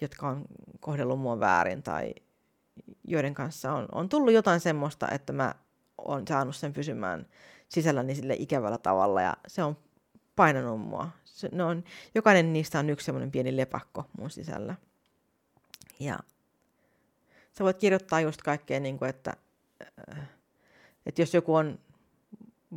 jotka 0.00 0.28
on 0.28 0.44
kohdellut 0.80 1.20
mua 1.20 1.40
väärin 1.40 1.82
tai 1.82 2.14
joiden 3.04 3.34
kanssa 3.34 3.72
on, 3.72 3.88
on 3.92 4.08
tullut 4.08 4.32
jotain 4.32 4.60
semmoista, 4.60 5.08
että 5.08 5.32
mä 5.32 5.54
on 6.04 6.26
saanut 6.26 6.56
sen 6.56 6.72
pysymään 6.72 7.26
sisälläni 7.68 8.14
sille 8.14 8.34
ikävällä 8.38 8.78
tavalla 8.78 9.22
ja 9.22 9.36
se 9.46 9.62
on 9.62 9.76
painanut 10.36 10.80
mua. 10.80 11.08
Se, 11.24 11.48
ne 11.52 11.64
on, 11.64 11.84
jokainen 12.14 12.52
niistä 12.52 12.78
on 12.78 12.90
yksi 12.90 13.04
semmoinen 13.04 13.30
pieni 13.30 13.56
lepakko 13.56 14.04
mun 14.18 14.30
sisällä. 14.30 14.74
Ja 16.00 16.18
sä 17.58 17.64
voit 17.64 17.78
kirjoittaa 17.78 18.20
just 18.20 18.42
kaikkea, 18.42 18.80
niin 18.80 18.98
kuin, 18.98 19.08
että, 19.08 19.32
äh, 20.10 20.28
että 21.06 21.22
jos 21.22 21.34
joku 21.34 21.54
on 21.54 21.78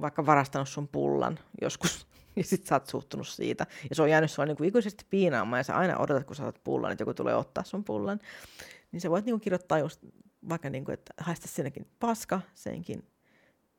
vaikka 0.02 0.26
varastanut 0.26 0.70
sun 0.70 0.88
pullan 0.88 1.40
joskus, 1.62 2.08
ja 2.36 2.44
sit 2.50 2.66
sä 2.66 2.76
oot 2.76 2.88
suuttunut 2.88 3.28
siitä, 3.28 3.66
ja 3.90 3.96
se 3.96 4.02
on 4.02 4.10
jäänyt 4.10 4.32
sua 4.32 4.46
niin 4.46 4.58
kuin 4.58 4.68
ikuisesti 4.68 5.06
piinaamaan, 5.10 5.60
ja 5.60 5.64
sä 5.64 5.78
aina 5.78 5.98
odotat, 5.98 6.24
kun 6.24 6.36
sä 6.36 6.44
saat 6.44 6.64
pullan, 6.64 6.92
että 6.92 7.02
joku 7.02 7.14
tulee 7.14 7.36
ottaa 7.36 7.64
sun 7.64 7.84
pullan, 7.84 8.20
niin 8.92 9.02
sä 9.02 9.10
voit 9.10 9.26
niin 9.26 9.34
kuin 9.34 9.42
kirjoittaa 9.42 9.80
just 9.80 10.02
vaikka, 10.50 10.70
niin 10.70 10.86
kuin, 10.86 10.94
että 10.94 11.14
haista 11.18 11.48
sinnekin 11.48 11.88
paska, 12.00 12.42
senkin 12.54 13.04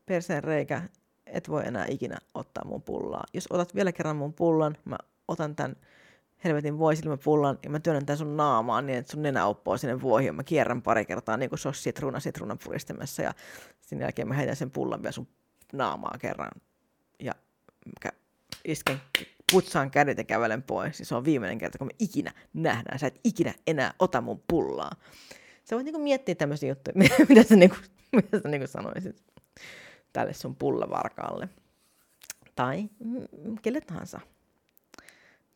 perseen 0.07 0.45
reikä, 0.45 0.83
et 1.27 1.49
voi 1.49 1.67
enää 1.67 1.87
ikinä 1.89 2.17
ottaa 2.35 2.65
mun 2.65 2.83
pullaa. 2.83 3.25
Jos 3.35 3.47
otat 3.51 3.75
vielä 3.75 3.93
kerran 3.93 4.17
mun 4.17 4.33
pullan, 4.33 4.77
mä 4.85 4.97
otan 5.29 5.57
tämän 5.57 5.77
helvetin 6.45 6.79
voisilmäpullan 6.79 7.59
ja 7.63 7.71
mä 7.71 7.81
työnnän 7.81 8.07
tämän 8.07 8.19
sun 8.19 8.37
naamaan 8.37 8.87
niin, 8.87 8.99
että 8.99 9.13
sun 9.13 9.23
nenä 9.23 9.47
uppoo 9.49 9.77
sinne 9.77 10.01
vuohiin. 10.01 10.35
Mä 10.35 10.45
kierrän 10.45 10.83
pari 10.83 11.05
kertaa 11.05 11.37
niin 11.37 11.49
kuin 11.49 11.59
se 11.59 11.69
olisi 11.69 11.83
sitruuna 11.83 12.21
sitruunan 12.21 12.59
puristimessa 12.65 13.23
ja 13.23 13.35
sen 13.81 14.01
jälkeen 14.01 14.29
mä 14.29 14.35
heitän 14.35 14.57
sen 14.57 14.71
pullan 14.71 15.03
vielä 15.03 15.13
sun 15.13 15.29
naamaa 15.73 16.17
kerran. 16.21 16.51
Ja 17.21 17.33
isken, 18.65 19.01
putsaan 19.53 19.91
kädet 19.91 20.19
ja 20.19 20.25
kävelen 20.25 20.63
pois. 20.63 21.01
Ja 21.01 21.07
se 21.07 21.15
on 21.15 21.25
viimeinen 21.25 21.59
kerta, 21.59 21.79
kun 21.79 21.87
me 21.87 21.95
ikinä 21.99 22.33
nähdään. 22.55 22.99
Sä 22.99 23.07
et 23.07 23.21
ikinä 23.25 23.55
enää 23.67 23.95
ota 23.99 24.21
mun 24.21 24.43
pullaa. 24.49 24.93
Sä 25.65 25.77
voit 25.77 25.85
niinku 25.85 26.03
miettiä 26.03 26.35
tämmöisiä 26.35 26.69
juttuja, 26.69 26.95
mitä 27.29 27.43
sä, 27.43 27.57
niinku, 27.57 27.77
mitä 28.13 28.41
sä 28.41 28.49
niinku 28.49 28.67
sanoisit 28.67 29.23
tälle 30.17 30.33
sun 30.33 30.57
pullavarkaalle. 30.57 31.49
Tai 32.55 32.89
kelle 33.63 33.81
tahansa 33.81 34.21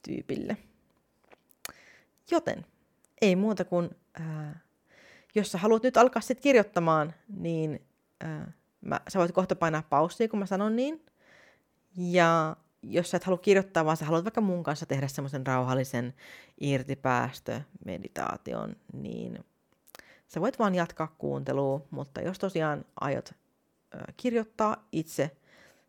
tyypille. 0.03 0.57
Joten 2.31 2.67
ei 3.23 3.37
muuta 3.37 3.65
kuin, 3.65 3.91
ää, 4.15 4.61
jos 5.35 5.53
sä 5.53 5.59
haluat 5.59 5.83
nyt 5.83 5.97
alkaa 5.97 6.23
sitten 6.23 6.43
kirjoittamaan, 6.43 7.15
niin 7.29 7.87
ää, 8.21 8.53
mä, 8.81 9.01
sä 9.09 9.19
voit 9.19 9.33
kohta 9.33 9.57
painaa 9.57 9.83
paussia, 9.91 10.29
kun 10.29 10.39
mä 10.39 10.47
sanon 10.47 10.77
niin. 10.77 11.07
Ja 11.97 12.57
jos 12.83 13.11
sä 13.11 13.17
et 13.17 13.25
halua 13.25 13.39
kirjoittaa, 13.39 13.85
vaan 13.85 13.97
sä 13.97 14.05
haluat 14.05 14.25
vaikka 14.25 14.41
mun 14.41 14.63
kanssa 14.63 14.87
tehdä 14.87 15.09
semmoisen 15.09 15.47
rauhallisen 15.47 16.15
irtipäästö-meditaation, 16.61 18.77
niin 18.93 19.45
sä 20.29 20.41
voit 20.41 20.59
vaan 20.59 20.75
jatkaa 20.75 21.15
kuuntelua, 21.19 21.87
mutta 21.91 22.21
jos 22.21 22.39
tosiaan 22.39 22.85
aiot 23.01 23.35
kirjoittaa 24.17 24.89
itse 24.93 25.37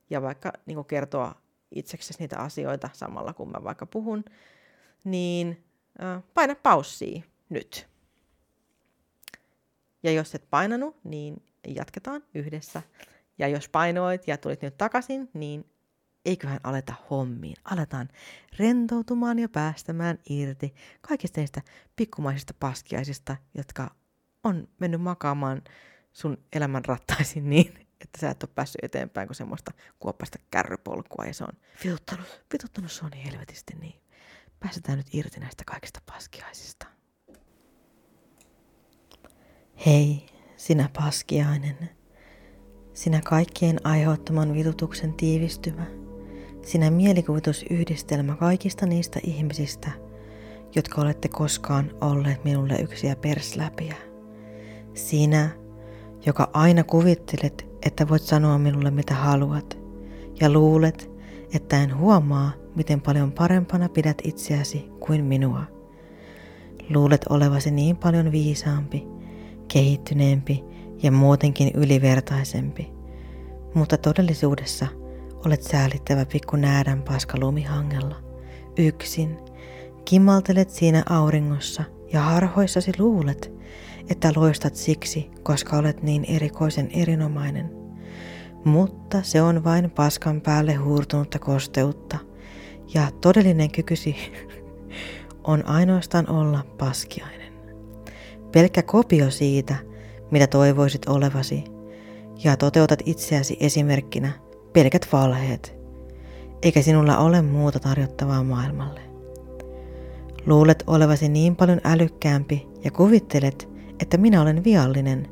ja 0.09 0.21
vaikka 0.21 0.53
niin 0.65 0.85
kertoa 0.85 1.35
itseksesi 1.71 2.19
niitä 2.19 2.39
asioita 2.39 2.89
samalla 2.93 3.33
kun 3.33 3.51
mä 3.51 3.63
vaikka 3.63 3.85
puhun, 3.85 4.25
niin 5.03 5.63
paina 6.33 6.55
paussia 6.55 7.21
nyt. 7.49 7.87
Ja 10.03 10.11
jos 10.11 10.35
et 10.35 10.49
painanut, 10.49 10.97
niin 11.03 11.43
jatketaan 11.67 12.23
yhdessä. 12.33 12.81
Ja 13.37 13.47
jos 13.47 13.69
painoit 13.69 14.27
ja 14.27 14.37
tulit 14.37 14.61
nyt 14.61 14.77
takaisin, 14.77 15.29
niin 15.33 15.65
eiköhän 16.25 16.59
aleta 16.63 16.93
hommiin. 17.09 17.55
Aletaan 17.63 18.09
rentoutumaan 18.59 19.39
ja 19.39 19.49
päästämään 19.49 20.19
irti 20.29 20.73
kaikista 21.01 21.39
niistä 21.39 21.61
pikkumaisista 21.95 22.53
paskiaisista, 22.59 23.37
jotka 23.53 23.95
on 24.43 24.67
mennyt 24.79 25.01
makaamaan 25.01 25.61
sun 26.13 26.37
elämän 26.53 26.85
rattaisiin 26.85 27.49
niin, 27.49 27.87
että 28.01 28.19
sä 28.19 28.29
et 28.29 28.43
ole 28.43 28.51
päässyt 28.55 28.83
eteenpäin 28.83 29.27
kuin 29.27 29.35
semmoista 29.35 29.71
kuoppasta 29.99 30.39
kärrypolkua 30.51 31.25
ja 31.25 31.33
se 31.33 31.43
on 31.43 31.57
vituttanut, 31.83 32.43
vituttanut 32.53 32.91
sua 32.91 33.09
niin 33.09 33.31
helvetisti, 33.31 33.73
niin 33.81 34.01
pääsetään 34.59 34.97
nyt 34.97 35.13
irti 35.13 35.39
näistä 35.39 35.63
kaikista 35.65 36.01
paskiaisista. 36.05 36.85
Hei, 39.85 40.25
sinä 40.57 40.89
paskiainen. 40.97 41.89
Sinä 42.93 43.21
kaikkien 43.25 43.79
aiheuttaman 43.83 44.53
vitutuksen 44.53 45.13
tiivistymä. 45.13 45.85
Sinä 46.65 46.91
mielikuvitusyhdistelmä 46.91 48.35
kaikista 48.35 48.85
niistä 48.85 49.19
ihmisistä, 49.23 49.91
jotka 50.75 51.01
olette 51.01 51.27
koskaan 51.27 51.91
olleet 52.01 52.43
minulle 52.43 52.75
yksiä 52.75 53.15
persläpiä. 53.15 53.95
Sinä, 54.93 55.49
joka 56.25 56.49
aina 56.53 56.83
kuvittelet, 56.83 57.70
että 57.85 58.09
voit 58.09 58.21
sanoa 58.21 58.57
minulle 58.57 58.91
mitä 58.91 59.13
haluat, 59.13 59.77
ja 60.41 60.49
luulet, 60.49 61.11
että 61.53 61.83
en 61.83 61.97
huomaa, 61.97 62.51
miten 62.75 63.01
paljon 63.01 63.31
parempana 63.31 63.89
pidät 63.89 64.17
itseäsi 64.23 64.89
kuin 64.99 65.25
minua. 65.25 65.63
Luulet 66.89 67.25
olevasi 67.29 67.71
niin 67.71 67.97
paljon 67.97 68.31
viisaampi, 68.31 69.07
kehittyneempi 69.67 70.63
ja 71.03 71.11
muutenkin 71.11 71.71
ylivertaisempi, 71.73 72.91
mutta 73.73 73.97
todellisuudessa 73.97 74.87
olet 75.45 75.63
säälittävä 75.63 76.25
pikku 76.25 76.55
näädän 76.55 77.01
paska 77.01 77.37
lumihangella, 77.39 78.15
yksin, 78.77 79.37
kimmaltelet 80.05 80.69
siinä 80.69 81.03
auringossa 81.09 81.83
ja 82.13 82.21
harhoissasi 82.21 82.91
luulet, 82.99 83.51
että 84.09 84.31
loistat 84.35 84.75
siksi, 84.75 85.31
koska 85.43 85.77
olet 85.77 86.03
niin 86.03 86.25
erikoisen 86.25 86.89
erinomainen. 86.93 87.71
Mutta 88.65 89.21
se 89.23 89.41
on 89.41 89.63
vain 89.63 89.91
paskan 89.91 90.41
päälle 90.41 90.73
huurtunutta 90.73 91.39
kosteutta, 91.39 92.17
ja 92.93 93.11
todellinen 93.21 93.71
kykysi 93.71 94.15
on 95.43 95.67
ainoastaan 95.67 96.29
olla 96.29 96.65
paskiainen. 96.77 97.53
Pelkkä 98.51 98.81
kopio 98.83 99.31
siitä, 99.31 99.75
mitä 100.31 100.47
toivoisit 100.47 101.09
olevasi, 101.09 101.63
ja 102.43 102.57
toteutat 102.57 102.99
itseäsi 103.05 103.57
esimerkkinä 103.59 104.31
pelkät 104.73 105.07
valheet, 105.11 105.75
eikä 106.61 106.81
sinulla 106.81 107.17
ole 107.17 107.41
muuta 107.41 107.79
tarjottavaa 107.79 108.43
maailmalle. 108.43 109.01
Luulet 110.45 110.83
olevasi 110.87 111.29
niin 111.29 111.55
paljon 111.55 111.81
älykkäämpi 111.83 112.67
ja 112.83 112.91
kuvittelet, 112.91 113.69
että 114.01 114.17
minä 114.17 114.41
olen 114.41 114.63
viallinen, 114.63 115.27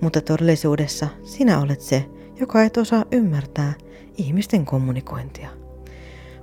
mutta 0.00 0.20
todellisuudessa 0.20 1.08
sinä 1.22 1.60
olet 1.60 1.80
se, 1.80 2.04
joka 2.40 2.62
et 2.62 2.76
osaa 2.76 3.04
ymmärtää 3.12 3.72
ihmisten 4.16 4.64
kommunikointia. 4.64 5.48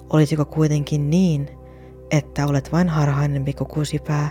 Olisiko 0.10 0.46
kuitenkin 0.46 1.10
niin, 1.10 1.50
että 2.12 2.48
olet 2.48 2.72
vain 2.72 2.90
harhainen 2.90 3.46
kusipää 3.68 4.30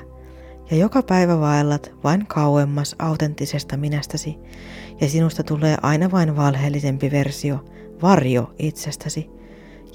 ja 0.71 0.77
joka 0.77 1.03
päivä 1.03 1.41
vaellat 1.41 1.93
vain 2.05 2.27
kauemmas 2.27 2.97
autenttisesta 2.99 3.77
minästäsi 3.77 4.39
ja 5.01 5.09
sinusta 5.09 5.43
tulee 5.43 5.77
aina 5.83 6.11
vain 6.11 6.37
valheellisempi 6.37 7.11
versio, 7.11 7.65
varjo 8.03 8.55
itsestäsi. 8.59 9.31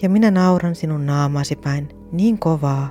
Ja 0.02 0.10
minä 0.10 0.32
nauran 0.32 0.76
sinun 0.76 1.06
naamasi 1.06 1.56
päin 1.56 1.90
niin 2.12 2.40
kovaa, 2.40 2.90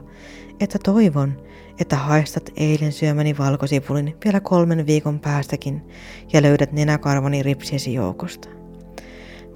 että 0.61 0.79
toivon, 0.85 1.46
että 1.81 1.97
haistat 1.97 2.51
eilen 2.57 2.93
syömäni 2.93 3.39
valkosipulin 3.39 4.17
vielä 4.25 4.41
kolmen 4.41 4.87
viikon 4.87 5.21
päästäkin 5.21 5.83
ja 6.33 6.43
löydät 6.43 6.73
nenäkarvani 6.73 7.43
ripsiesi 7.43 7.95
joukosta. 7.95 8.49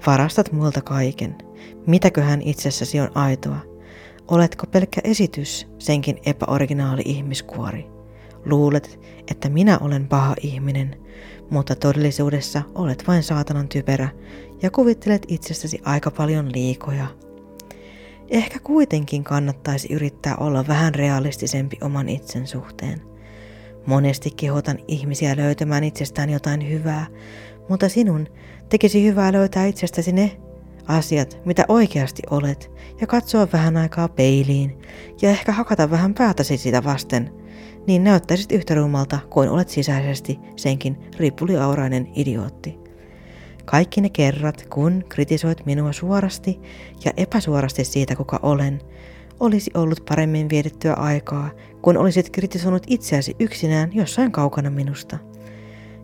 Varastat 0.07 0.51
multa 0.51 0.81
kaiken. 0.81 1.35
Mitäköhän 1.87 2.41
itsessäsi 2.41 2.99
on 2.99 3.11
aitoa? 3.15 3.57
Oletko 4.27 4.67
pelkkä 4.67 5.01
esitys, 5.03 5.67
senkin 5.79 6.17
epäoriginaali 6.25 7.01
ihmiskuori? 7.05 7.85
Luulet, 8.45 8.99
että 9.31 9.49
minä 9.49 9.77
olen 9.81 10.07
paha 10.07 10.35
ihminen, 10.41 10.95
mutta 11.49 11.75
todellisuudessa 11.75 12.61
olet 12.75 13.07
vain 13.07 13.23
saatanan 13.23 13.67
typerä 13.67 14.09
ja 14.61 14.71
kuvittelet 14.71 15.25
itsestäsi 15.27 15.81
aika 15.85 16.11
paljon 16.11 16.51
liikoja. 16.51 17.07
Ehkä 18.31 18.59
kuitenkin 18.59 19.23
kannattaisi 19.23 19.93
yrittää 19.93 20.35
olla 20.35 20.67
vähän 20.67 20.95
realistisempi 20.95 21.77
oman 21.81 22.09
itsen 22.09 22.47
suhteen. 22.47 23.01
Monesti 23.85 24.31
kehotan 24.35 24.77
ihmisiä 24.87 25.37
löytämään 25.37 25.83
itsestään 25.83 26.29
jotain 26.29 26.69
hyvää, 26.69 27.07
mutta 27.69 27.89
sinun 27.89 28.27
tekisi 28.69 29.05
hyvää 29.05 29.31
löytää 29.31 29.65
itsestäsi 29.65 30.11
ne 30.11 30.37
asiat, 30.87 31.39
mitä 31.45 31.65
oikeasti 31.67 32.21
olet, 32.29 32.71
ja 33.01 33.07
katsoa 33.07 33.47
vähän 33.53 33.77
aikaa 33.77 34.07
peiliin, 34.07 34.77
ja 35.21 35.29
ehkä 35.29 35.51
hakata 35.51 35.91
vähän 35.91 36.13
päätäsi 36.13 36.57
sitä 36.57 36.83
vasten, 36.83 37.33
niin 37.87 38.03
näyttäisit 38.03 38.51
yhtä 38.51 38.75
rumalta 38.75 39.19
kuin 39.29 39.49
olet 39.49 39.69
sisäisesti 39.69 40.39
senkin 40.55 40.97
ripuliaurainen 41.17 42.07
idiootti. 42.15 42.80
Kaikki 43.65 44.01
ne 44.01 44.09
kerrat, 44.09 44.65
kun 44.69 45.03
kritisoit 45.09 45.65
minua 45.65 45.93
suorasti 45.93 46.59
ja 47.05 47.11
epäsuorasti 47.17 47.83
siitä, 47.83 48.15
kuka 48.15 48.39
olen, 48.43 48.81
olisi 49.39 49.71
ollut 49.73 50.05
paremmin 50.09 50.49
vietettyä 50.49 50.93
aikaa, 50.93 51.49
kun 51.81 51.97
olisit 51.97 52.29
kritisoinut 52.29 52.83
itseäsi 52.87 53.35
yksinään 53.39 53.89
jossain 53.93 54.31
kaukana 54.31 54.69
minusta. 54.69 55.17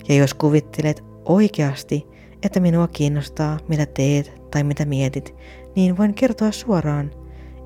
Ja 0.10 0.16
jos 0.16 0.34
kuvittelet 0.34 1.04
oikeasti, 1.26 2.08
että 2.44 2.60
minua 2.60 2.88
kiinnostaa, 2.88 3.58
mitä 3.68 3.86
teet 3.86 4.42
tai 4.52 4.64
mitä 4.64 4.86
mietit, 4.86 5.36
niin 5.76 5.98
voin 5.98 6.14
kertoa 6.14 6.52
suoraan, 6.52 7.12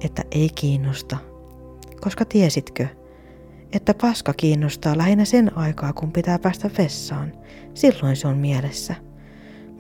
että 0.05 0.23
ei 0.31 0.49
kiinnosta. 0.55 1.17
Koska 2.01 2.25
tiesitkö, 2.25 2.87
että 3.73 3.93
paska 3.93 4.33
kiinnostaa 4.33 4.97
lähinnä 4.97 5.25
sen 5.25 5.57
aikaa, 5.57 5.93
kun 5.93 6.11
pitää 6.11 6.39
päästä 6.39 6.69
vessaan. 6.77 7.31
Silloin 7.73 8.15
se 8.15 8.27
on 8.27 8.37
mielessä. 8.37 8.95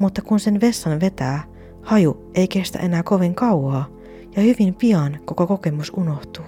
Mutta 0.01 0.21
kun 0.21 0.39
sen 0.39 0.61
vessan 0.61 0.99
vetää, 0.99 1.43
haju 1.81 2.31
ei 2.35 2.47
kestä 2.47 2.79
enää 2.79 3.03
kovin 3.03 3.35
kauaa 3.35 3.87
ja 4.35 4.41
hyvin 4.41 4.75
pian 4.75 5.19
koko 5.25 5.47
kokemus 5.47 5.91
unohtuu. 5.97 6.45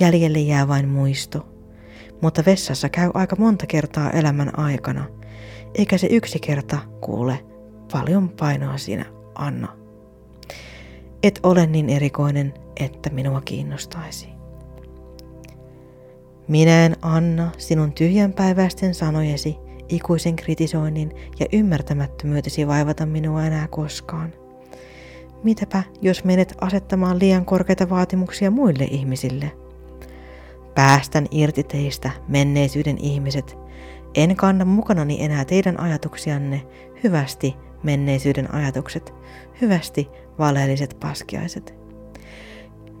Jäljelle 0.00 0.38
jää 0.38 0.68
vain 0.68 0.88
muisto. 0.88 1.46
Mutta 2.22 2.42
vessassa 2.46 2.88
käy 2.88 3.10
aika 3.14 3.36
monta 3.36 3.66
kertaa 3.66 4.10
elämän 4.10 4.58
aikana, 4.58 5.04
eikä 5.74 5.98
se 5.98 6.06
yksi 6.06 6.38
kerta 6.38 6.78
kuule 7.00 7.44
paljon 7.92 8.28
painoa 8.28 8.78
siinä 8.78 9.04
anna. 9.34 9.76
Et 11.22 11.40
ole 11.42 11.66
niin 11.66 11.88
erikoinen, 11.88 12.54
että 12.80 13.10
minua 13.10 13.40
kiinnostaisi. 13.40 14.28
Minä 16.48 16.86
en 16.86 16.96
anna 17.02 17.50
sinun 17.58 17.92
tyhjänpäiväisten 17.92 18.94
sanojesi, 18.94 19.56
ikuisen 19.90 20.36
kritisoinnin 20.36 21.12
ja 21.40 21.46
ymmärtämättömyytesi 21.52 22.66
vaivata 22.66 23.06
minua 23.06 23.44
enää 23.44 23.68
koskaan. 23.68 24.32
Mitäpä, 25.42 25.82
jos 26.02 26.24
menet 26.24 26.54
asettamaan 26.60 27.18
liian 27.18 27.44
korkeita 27.44 27.90
vaatimuksia 27.90 28.50
muille 28.50 28.84
ihmisille? 28.84 29.52
Päästän 30.74 31.26
irti 31.30 31.62
teistä, 31.62 32.10
menneisyyden 32.28 32.98
ihmiset. 32.98 33.58
En 34.14 34.36
kanna 34.36 34.64
mukanani 34.64 35.24
enää 35.24 35.44
teidän 35.44 35.80
ajatuksianne, 35.80 36.62
hyvästi 37.04 37.56
menneisyyden 37.82 38.54
ajatukset, 38.54 39.14
hyvästi 39.60 40.08
valheelliset 40.38 40.96
paskiaiset. 41.00 41.74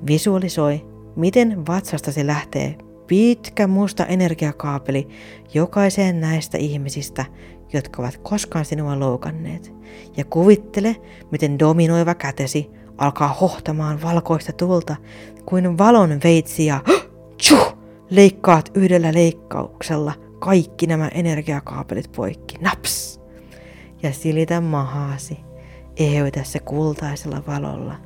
Visualisoi, 0.06 0.86
miten 1.16 1.66
vatsasta 1.66 2.12
se 2.12 2.26
lähtee 2.26 2.78
pitkä 3.10 3.66
musta 3.66 4.06
energiakaapeli 4.06 5.08
jokaiseen 5.54 6.20
näistä 6.20 6.58
ihmisistä, 6.58 7.24
jotka 7.72 8.02
ovat 8.02 8.16
koskaan 8.22 8.64
sinua 8.64 9.00
loukanneet. 9.00 9.72
Ja 10.16 10.24
kuvittele, 10.24 10.96
miten 11.30 11.58
dominoiva 11.58 12.14
kätesi 12.14 12.70
alkaa 12.98 13.28
hohtamaan 13.28 14.02
valkoista 14.02 14.52
tulta 14.52 14.96
kuin 15.46 15.78
valon 15.78 16.20
veitsi 16.24 16.66
ja 16.66 16.80
tjuh, 17.46 17.76
leikkaat 18.10 18.70
yhdellä 18.74 19.14
leikkauksella 19.14 20.12
kaikki 20.38 20.86
nämä 20.86 21.08
energiakaapelit 21.08 22.12
poikki. 22.12 22.56
Naps! 22.60 23.20
Ja 24.02 24.12
silitä 24.12 24.60
mahaasi. 24.60 25.38
Eheytä 25.96 26.44
se 26.44 26.58
kultaisella 26.58 27.42
valolla, 27.46 27.96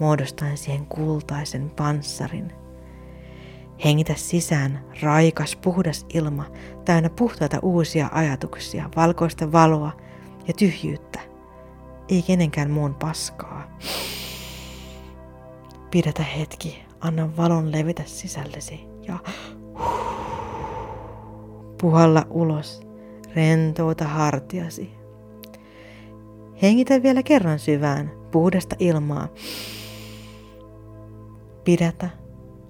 muodostaen 0.00 0.56
siihen 0.56 0.86
kultaisen 0.86 1.70
panssarin– 1.70 2.52
Hengitä 3.84 4.14
sisään 4.16 4.84
raikas, 5.02 5.56
puhdas 5.56 6.06
ilma, 6.14 6.44
täynnä 6.84 7.10
puhtaita 7.10 7.58
uusia 7.62 8.08
ajatuksia, 8.12 8.90
valkoista 8.96 9.52
valoa 9.52 9.92
ja 10.48 10.54
tyhjyyttä. 10.54 11.20
Ei 12.08 12.22
kenenkään 12.22 12.70
muun 12.70 12.94
paskaa. 12.94 13.78
Pidätä 15.90 16.22
hetki, 16.22 16.84
anna 17.00 17.36
valon 17.36 17.72
levitä 17.72 18.02
sisällesi 18.06 18.80
ja 19.08 19.18
puhalla 21.80 22.26
ulos, 22.30 22.82
rentouta 23.34 24.04
hartiasi. 24.04 24.90
Hengitä 26.62 27.02
vielä 27.02 27.22
kerran 27.22 27.58
syvään, 27.58 28.12
puhdasta 28.30 28.76
ilmaa. 28.78 29.28
Pidätä 31.64 32.10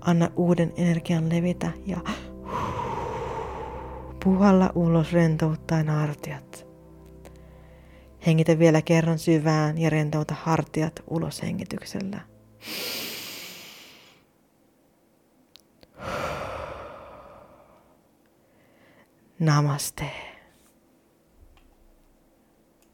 Anna 0.06 0.30
uuden 0.36 0.72
energian 0.76 1.28
levitä 1.28 1.70
ja 1.86 1.96
puhalla 4.24 4.72
ulos 4.74 5.12
rentouttaen 5.12 5.88
hartiat. 5.88 6.66
Hengitä 8.26 8.58
vielä 8.58 8.82
kerran 8.82 9.18
syvään 9.18 9.78
ja 9.78 9.90
rentouta 9.90 10.34
hartiat 10.42 11.02
ulos 11.10 11.42
hengityksellä. 11.42 12.20
Namaste. 19.38 20.25